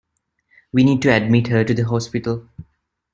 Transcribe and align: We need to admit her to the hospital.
We 0.73 0.83
need 0.83 1.03
to 1.03 1.13
admit 1.13 1.45
her 1.49 1.63
to 1.63 1.75
the 1.75 1.83
hospital. 1.83 2.49